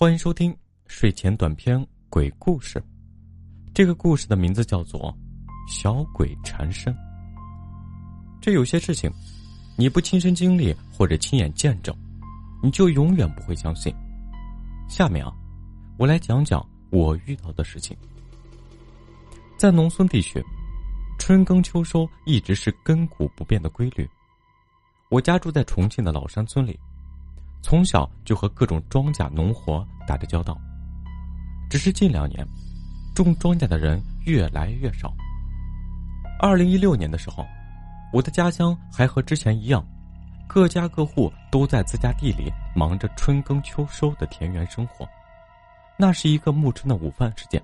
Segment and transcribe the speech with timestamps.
[0.00, 0.56] 欢迎收听
[0.86, 2.82] 睡前短篇鬼故事。
[3.74, 4.98] 这个故事的名字叫做
[5.70, 6.90] 《小鬼缠身》。
[8.40, 9.12] 这有些事情，
[9.76, 11.94] 你不亲身经历或者亲眼见证，
[12.62, 13.94] 你就永远不会相信。
[14.88, 15.30] 下面啊，
[15.98, 17.94] 我来讲讲我遇到的事情。
[19.58, 20.42] 在农村地区，
[21.18, 24.08] 春耕秋收一直是亘古不变的规律。
[25.10, 26.80] 我家住在重庆的老山村里。
[27.62, 30.58] 从小就和各种庄稼农活打着交道，
[31.68, 32.46] 只是近两年，
[33.14, 35.12] 种庄稼的人越来越少。
[36.40, 37.46] 二零一六年的时候，
[38.12, 39.86] 我的家乡还和之前一样，
[40.48, 45.06] 各家各户都在自家地里忙着春耕秋收的田园生活。
[45.98, 47.62] 那是一个暮春的午饭时间，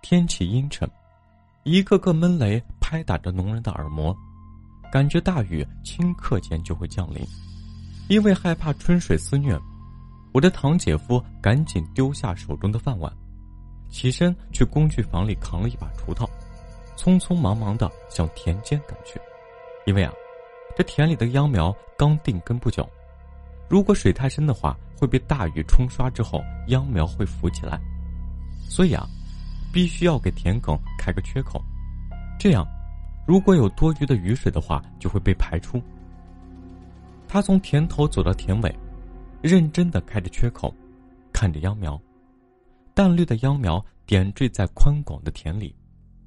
[0.00, 0.88] 天气阴沉，
[1.64, 4.16] 一个个闷雷拍打着农人的耳膜，
[4.92, 7.20] 感觉大雨顷刻间就会降临。
[8.08, 9.58] 因为害怕春水肆虐，
[10.32, 13.12] 我的堂姐夫赶紧丢下手中的饭碗，
[13.90, 16.28] 起身去工具房里扛了一把锄头，
[16.96, 19.20] 匆匆忙忙的向田间赶去。
[19.86, 20.12] 因为啊，
[20.74, 22.88] 这田里的秧苗刚定根不久，
[23.68, 27.78] 如果水太深的话，会被大雨冲刷之后，秧苗会浮起来。
[28.70, 29.06] 所以啊，
[29.70, 31.62] 必须要给田埂开个缺口，
[32.38, 32.66] 这样，
[33.26, 35.82] 如果有多余的雨水的话，就会被排出。
[37.28, 38.74] 他从田头走到田尾，
[39.42, 40.74] 认真的开着缺口，
[41.32, 42.00] 看着秧苗，
[42.94, 45.76] 淡绿的秧苗点缀在宽广的田里，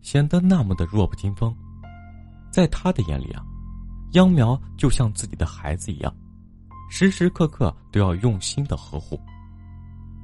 [0.03, 1.53] 显得那么的弱不禁风。
[2.51, 3.43] 在他的眼里啊，
[4.11, 6.15] 秧苗就像自己的孩子一样，
[6.89, 9.19] 时时刻刻都要用心的呵护。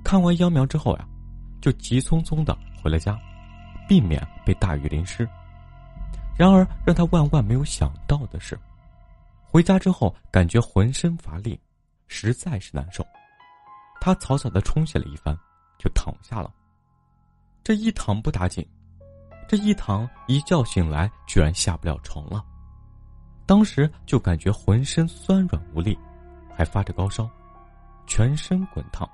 [0.04, 1.08] 看完秧苗之后呀，
[1.60, 3.20] 就急匆匆的回了家，
[3.90, 5.28] 避免被大雨淋湿。
[6.38, 8.58] 然而让他万万没有想到的是。
[9.50, 11.60] 回家之后，感觉浑身乏力，
[12.08, 13.06] 实在是难受。
[14.00, 15.36] 他草草的冲洗了一番，
[15.80, 16.54] 就躺下了。
[17.64, 18.68] 这一躺不打紧，
[19.48, 22.44] 这一躺一觉醒来，居然下不了床了。
[23.46, 25.98] 当时就感觉浑身酸软无力，
[26.54, 27.28] 还发着高烧，
[28.06, 29.10] 全身滚烫。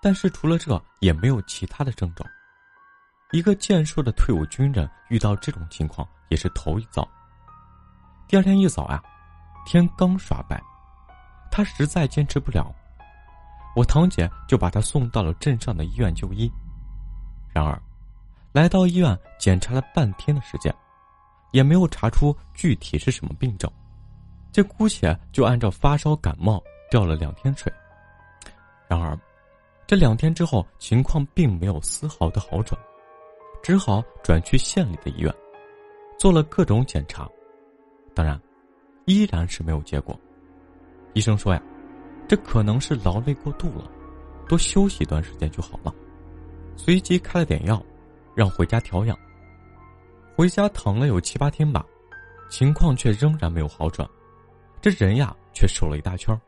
[0.00, 2.28] 但是除了这，也没有其他的症状。
[3.32, 7.06] 一个健硕的退伍军人遇到这种情况也是头一遭。
[8.28, 9.02] 第二天一早呀。
[9.70, 10.58] 天刚刷白，
[11.50, 12.74] 他实在坚持不了，
[13.76, 16.50] 我堂姐就把他送到了镇上的医院就医。
[17.52, 17.78] 然而，
[18.50, 20.74] 来到医院检查了半天的时间，
[21.52, 23.70] 也没有查出具体是什么病症，
[24.50, 27.70] 这姑且就按照发烧感冒吊了两天水。
[28.88, 29.14] 然而，
[29.86, 32.80] 这两天之后情况并没有丝毫的好转，
[33.62, 35.30] 只好转去县里的医院，
[36.18, 37.28] 做了各种检查，
[38.14, 38.40] 当然。
[39.08, 40.14] 依然是没有结果。
[41.14, 41.62] 医生说呀，
[42.28, 43.90] 这可能是劳累过度了，
[44.46, 45.92] 多休息一段时间就好了。
[46.76, 47.82] 随即开了点药，
[48.34, 49.18] 让回家调养。
[50.36, 51.82] 回家躺了有七八天吧，
[52.50, 54.06] 情况却仍然没有好转，
[54.82, 56.38] 这人呀却瘦了一大圈，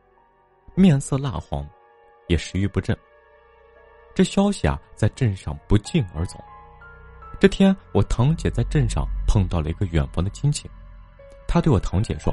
[0.75, 1.67] 面色蜡黄，
[2.27, 2.95] 也食欲不振。
[4.13, 6.39] 这消息啊在镇上不胫而走。
[7.39, 10.69] 这天，我堂姐在镇上碰到了一个远房的亲戚，
[11.47, 12.31] 他对我堂姐说。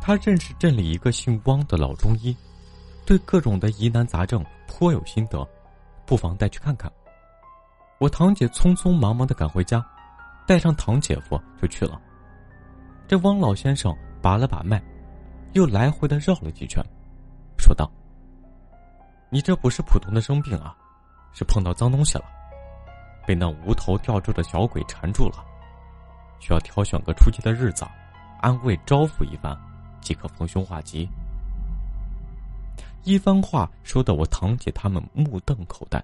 [0.00, 2.34] 他认识镇里一个姓汪的老中医，
[3.04, 5.46] 对各种的疑难杂症颇有心得，
[6.06, 6.90] 不妨带去看看。
[7.98, 9.84] 我堂姐匆匆忙忙的赶回家，
[10.46, 12.00] 带上堂姐夫就去了。
[13.06, 14.82] 这汪老先生把了把脉，
[15.52, 16.82] 又来回的绕了几圈，
[17.58, 17.90] 说道
[19.28, 20.74] ：“你这不是普通的生病啊，
[21.32, 22.24] 是碰到脏东西了，
[23.26, 25.44] 被那无头吊坠的小鬼缠住了，
[26.40, 27.84] 需要挑选个出气的日子，
[28.40, 29.54] 安慰招呼一番。”
[30.00, 31.08] 即可逢凶化吉。
[33.04, 36.02] 一番话说的我堂姐他们目瞪口呆。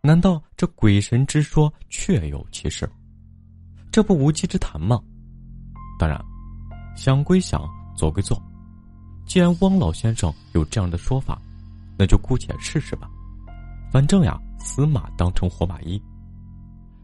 [0.00, 2.88] 难道这鬼神之说确有其事？
[3.90, 5.00] 这不无稽之谈吗？
[5.98, 6.22] 当然，
[6.94, 8.40] 想归想，做归做。
[9.26, 11.40] 既然汪老先生有这样的说法，
[11.98, 13.10] 那就姑且试试吧。
[13.90, 16.00] 反正呀，死马当成活马医。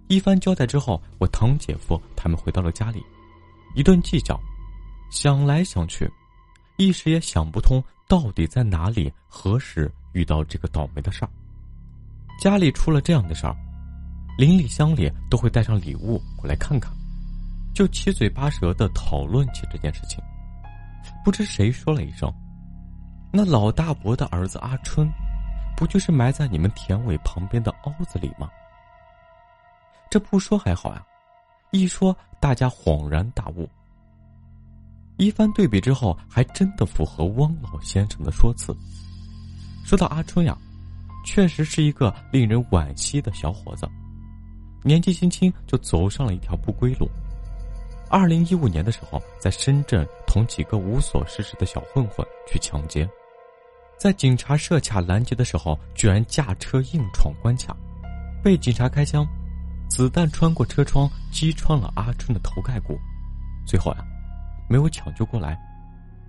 [0.09, 3.03] 一番交代之后，我堂姐夫他们回到了家里，
[3.75, 4.39] 一顿计较。
[5.15, 6.11] 想来想去，
[6.77, 11.31] 一时也想不通到底在哪里、何时遇到这个倒霉的事儿。
[12.41, 13.55] 家里出了这样的事儿，
[14.37, 16.93] 邻里乡里都会带上礼物过来看看，
[17.73, 20.19] 就七嘴八舌的讨论起这件事情。
[21.25, 22.29] 不知谁说了一声
[23.33, 25.09] ：“那老大伯的儿子阿春，
[25.77, 28.51] 不就是埋在你们田尾旁边的凹子里吗？”
[30.11, 31.07] 这不说还好呀，
[31.71, 33.71] 一说大家恍然大悟。
[35.17, 38.77] 一番对比之后，还真的符合汪老先生的说辞。
[39.85, 40.57] 说到阿春呀，
[41.25, 43.89] 确实是一个令人惋惜的小伙子，
[44.83, 47.09] 年纪轻轻就走上了一条不归路。
[48.11, 53.09] 二零一五年的时候，在深圳同几个无所事事的小混混去抢劫，
[53.99, 57.77] 在警察设卡拦截的时候，居然驾车硬闯关卡，
[58.43, 59.27] 被警察开枪，
[59.89, 62.99] 子弹穿过车窗击穿了阿春的头盖骨，
[63.67, 64.05] 最后呀，
[64.69, 65.59] 没有抢救过来，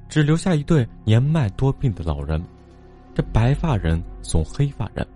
[0.08, 2.44] 只留下一对年迈多病的老人。
[3.14, 5.08] 这白发人送黑发人，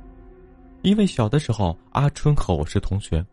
[0.84, 3.26] 因为小的时候阿春和我是同学，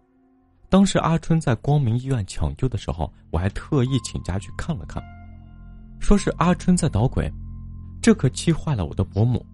[0.68, 5.00] 当时阿春在光明医院抢救的时候，我还特意请假去看了看，
[6.00, 7.32] 说是阿春在捣鬼，
[8.02, 9.46] 这可气坏了我的伯母。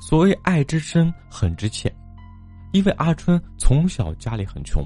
[0.00, 1.94] 所谓爱之深，恨之切，
[2.72, 4.84] 因为阿春从小家里很穷，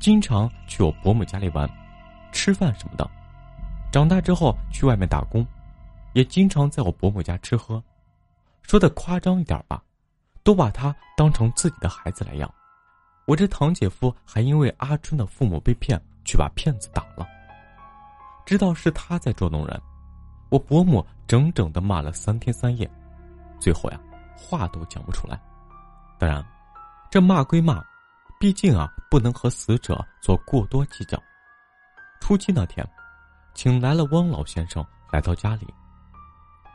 [0.00, 1.70] 经常去我伯母家里玩、
[2.32, 3.08] 吃饭什么的，
[3.92, 5.44] 长大之后去外面打工，
[6.12, 7.82] 也经常在我伯母家吃喝。
[8.62, 9.82] 说的夸张一点吧，
[10.44, 12.48] 都把他当成自己的孩子来养。
[13.26, 17.28] 我这堂姐夫还因为阿春的父母被骗，去把骗子打了。
[18.46, 19.80] 知道是他在捉弄人，
[20.50, 22.88] 我伯母整整的骂了三天三夜，
[23.58, 24.00] 最后呀，
[24.36, 25.40] 话都讲不出来。
[26.18, 26.44] 当然，
[27.10, 27.84] 这骂归骂，
[28.38, 31.20] 毕竟啊，不能和死者做过多计较。
[32.20, 32.88] 初七那天，
[33.54, 35.66] 请来了汪老先生来到家里，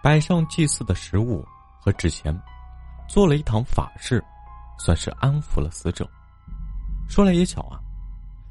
[0.04, 1.46] 摆上祭祀的食物。
[1.78, 2.36] 和纸钱，
[3.08, 4.20] 做了一堂法事，
[4.80, 6.10] 算是安抚了死者。
[7.08, 7.80] 说来也巧啊，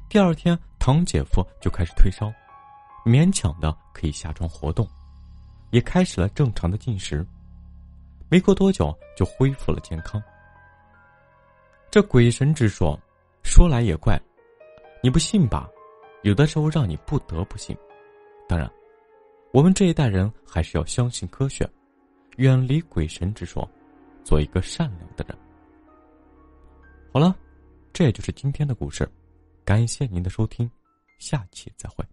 [0.07, 2.31] 第二天堂姐夫就开始退烧，
[3.05, 4.87] 勉强的可以下床活动，
[5.71, 7.27] 也开始了正常的进食。
[8.29, 10.23] 没过多久就恢复了健康。
[11.91, 12.97] 这鬼神之说，
[13.43, 14.17] 说来也怪，
[15.03, 15.67] 你不信吧？
[16.23, 17.77] 有的时候让你不得不信。
[18.47, 18.71] 当然，
[19.51, 21.67] 我们这一代人还是要相信科学。
[22.37, 23.65] 远离鬼神之说，
[24.23, 25.37] 做一个善良的人。
[27.13, 27.33] 好了，
[27.93, 29.09] 这就是今天的故事，
[29.63, 30.69] 感谢您的收听，
[31.17, 32.03] 下期再会。